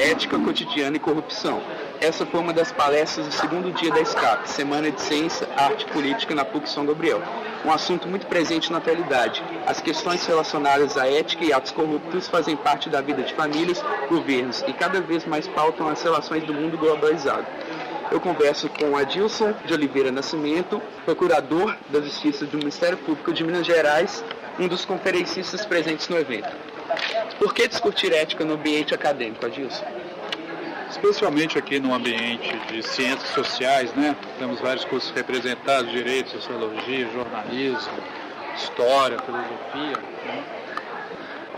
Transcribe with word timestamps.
Ética 0.00 0.38
Cotidiana 0.38 0.96
e 0.96 0.98
Corrupção. 0.98 1.62
Essa 2.00 2.24
foi 2.24 2.40
uma 2.40 2.54
das 2.54 2.72
palestras 2.72 3.26
do 3.26 3.32
segundo 3.34 3.70
dia 3.70 3.92
da 3.92 4.02
SCAP, 4.02 4.48
Semana 4.48 4.90
de 4.90 4.98
Ciência, 4.98 5.46
Arte 5.54 5.84
e 5.86 5.92
Política 5.92 6.34
na 6.34 6.42
PUC 6.42 6.70
São 6.70 6.86
Gabriel. 6.86 7.22
Um 7.66 7.70
assunto 7.70 8.08
muito 8.08 8.26
presente 8.26 8.72
na 8.72 8.78
atualidade. 8.78 9.44
As 9.66 9.78
questões 9.78 10.24
relacionadas 10.24 10.96
à 10.96 11.06
ética 11.06 11.44
e 11.44 11.52
atos 11.52 11.70
corruptos 11.70 12.28
fazem 12.28 12.56
parte 12.56 12.88
da 12.88 13.02
vida 13.02 13.22
de 13.22 13.34
famílias, 13.34 13.84
governos 14.08 14.64
e 14.66 14.72
cada 14.72 15.02
vez 15.02 15.26
mais 15.26 15.46
pautam 15.46 15.86
as 15.86 16.02
relações 16.02 16.44
do 16.44 16.54
mundo 16.54 16.78
globalizado. 16.78 17.46
Eu 18.10 18.20
converso 18.20 18.70
com 18.70 18.96
Adilson 18.96 19.52
de 19.66 19.74
Oliveira 19.74 20.10
Nascimento, 20.10 20.80
procurador 21.04 21.76
da 21.90 22.00
Justiça 22.00 22.46
do 22.46 22.56
Ministério 22.56 22.96
Público 22.96 23.34
de 23.34 23.44
Minas 23.44 23.66
Gerais, 23.66 24.24
um 24.58 24.66
dos 24.66 24.86
conferencistas 24.86 25.66
presentes 25.66 26.08
no 26.08 26.16
evento. 26.18 26.48
Por 27.40 27.54
que 27.54 27.66
discutir 27.66 28.12
ética 28.12 28.44
no 28.44 28.52
ambiente 28.52 28.94
acadêmico, 28.94 29.46
Adilson? 29.46 29.86
Especialmente 30.90 31.56
aqui 31.56 31.80
no 31.80 31.94
ambiente 31.94 32.54
de 32.70 32.82
ciências 32.82 33.30
sociais, 33.30 33.94
né? 33.94 34.14
Temos 34.38 34.60
vários 34.60 34.84
cursos 34.84 35.10
representados, 35.12 35.90
direito, 35.90 36.28
sociologia, 36.32 37.08
jornalismo, 37.10 37.98
história, 38.54 39.18
filosofia. 39.20 39.96
Né? 40.26 40.44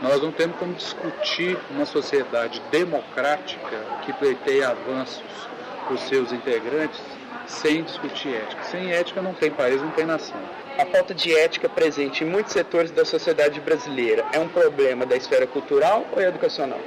Nós 0.01 0.23
não 0.23 0.31
temos 0.31 0.57
como 0.57 0.73
discutir 0.73 1.59
uma 1.69 1.85
sociedade 1.85 2.63
democrática 2.71 3.85
que 4.05 4.13
pleiteia 4.13 4.69
avanços 4.69 5.49
para 5.85 5.95
os 5.95 6.01
seus 6.03 6.33
integrantes 6.33 7.01
sem 7.47 7.83
discutir 7.83 8.35
ética. 8.35 8.63
Sem 8.65 8.93
ética 8.93 9.23
não 9.23 9.35
tem 9.35 9.51
país, 9.51 9.81
não 9.81 9.91
tem 9.91 10.07
nação. 10.07 10.41
A 10.79 10.87
falta 10.87 11.15
de 11.15 11.37
ética 11.37 11.69
presente 11.69 12.25
em 12.25 12.27
muitos 12.27 12.53
setores 12.53 12.91
da 12.91 13.05
sociedade 13.05 13.61
brasileira 13.61 14.25
é 14.33 14.39
um 14.39 14.49
problema 14.49 15.05
da 15.05 15.17
esfera 15.17 15.47
cultural 15.47 16.07
ou 16.13 16.23
educacional? 16.23 16.81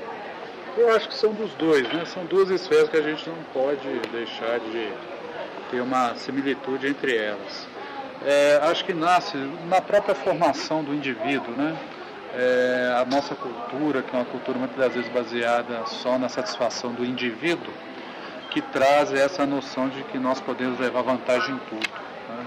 Eu 0.77 0.93
acho 0.93 1.07
que 1.07 1.15
são 1.15 1.31
dos 1.31 1.53
dois, 1.53 1.87
né? 1.93 2.03
São 2.05 2.25
duas 2.25 2.49
esferas 2.49 2.89
que 2.89 2.97
a 2.97 3.01
gente 3.01 3.29
não 3.29 3.37
pode 3.53 3.87
deixar 4.11 4.59
de 4.59 4.91
ter 5.71 5.79
uma 5.79 6.15
similitude 6.15 6.87
entre 6.87 7.15
elas. 7.15 7.67
É, 8.25 8.59
acho 8.63 8.83
que 8.83 8.93
nasce 8.93 9.37
na 9.69 9.79
própria 9.79 10.15
formação 10.15 10.83
do 10.83 10.93
indivíduo, 10.93 11.55
né? 11.55 11.77
É, 12.33 12.93
a 12.97 13.05
nossa 13.05 13.35
cultura, 13.35 14.01
que 14.01 14.13
é 14.13 14.19
uma 14.19 14.25
cultura 14.25 14.57
muitas 14.57 14.93
vezes 14.93 15.09
baseada 15.11 15.85
só 15.85 16.17
na 16.17 16.27
satisfação 16.27 16.91
do 16.91 17.05
indivíduo, 17.05 17.71
que 18.55 18.61
traz 18.61 19.11
essa 19.11 19.45
noção 19.45 19.89
de 19.89 20.01
que 20.03 20.17
nós 20.17 20.39
podemos 20.39 20.79
levar 20.79 21.01
vantagem 21.01 21.55
em 21.55 21.59
tudo. 21.69 21.89
Né? 22.29 22.45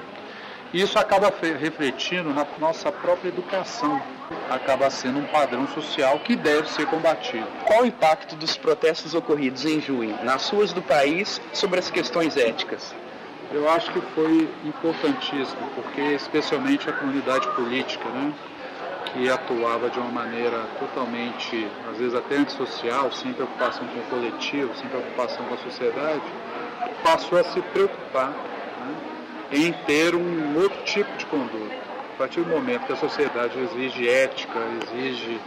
Isso 0.72 0.98
acaba 0.98 1.30
refletindo 1.60 2.32
na 2.32 2.46
nossa 2.58 2.90
própria 2.90 3.28
educação, 3.28 4.00
acaba 4.48 4.88
sendo 4.88 5.18
um 5.18 5.26
padrão 5.26 5.68
social 5.68 6.18
que 6.20 6.34
deve 6.34 6.66
ser 6.70 6.86
combatido. 6.86 7.46
Qual 7.66 7.82
o 7.82 7.86
impacto 7.86 8.36
dos 8.36 8.56
protestos 8.56 9.12
ocorridos 9.12 9.66
em 9.66 9.82
junho 9.82 10.18
nas 10.24 10.48
ruas 10.48 10.72
do 10.72 10.80
país 10.80 11.42
sobre 11.52 11.78
as 11.78 11.90
questões 11.90 12.38
éticas? 12.38 12.94
Eu 13.52 13.68
acho 13.70 13.92
que 13.92 14.00
foi 14.14 14.48
importantíssimo, 14.64 15.68
porque 15.74 16.00
especialmente 16.00 16.88
a 16.88 16.92
comunidade 16.94 17.46
política, 17.48 18.08
né? 18.08 18.32
Que 19.12 19.30
atuava 19.30 19.90
de 19.90 19.98
uma 19.98 20.10
maneira 20.10 20.64
totalmente, 20.78 21.68
às 21.90 21.98
vezes 21.98 22.14
até 22.14 22.36
antissocial, 22.36 23.10
sem 23.12 23.32
preocupação 23.32 23.86
com 23.86 23.98
o 23.98 24.02
coletivo, 24.04 24.74
sem 24.76 24.88
preocupação 24.88 25.44
com 25.46 25.54
a 25.54 25.58
sociedade, 25.58 26.22
passou 27.02 27.38
a 27.38 27.44
se 27.44 27.60
preocupar 27.60 28.30
né, 28.30 28.96
em 29.52 29.72
ter 29.86 30.14
um 30.14 30.60
outro 30.60 30.82
tipo 30.84 31.10
de 31.16 31.26
conduta. 31.26 31.74
A 32.14 32.18
partir 32.18 32.40
do 32.40 32.50
momento 32.50 32.86
que 32.86 32.92
a 32.92 32.96
sociedade 32.96 33.58
exige 33.58 34.08
ética, 34.08 34.58
exige 34.82 35.40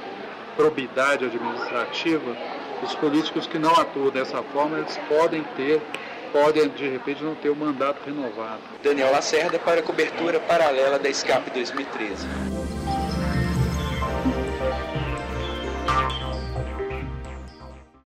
probidade 0.56 1.26
administrativa, 1.26 2.36
os 2.84 2.96
políticos 2.96 3.46
que 3.46 3.60
não 3.60 3.72
atuam 3.72 4.10
dessa 4.10 4.42
forma, 4.42 4.80
eles 4.80 4.98
podem 5.08 5.44
ter, 5.56 5.82
podem 6.32 6.70
de 6.70 6.88
repente 6.88 7.24
não 7.24 7.36
ter 7.36 7.50
o 7.50 7.56
mandato 7.56 8.00
renovado. 8.06 8.62
Daniel 8.84 9.12
Lacerda 9.12 9.60
para 9.60 9.82
a 9.82 9.84
cobertura 9.84 10.40
paralela 10.40 10.98
da 10.98 11.14
SCAP 11.14 11.52
2013. 11.52 12.61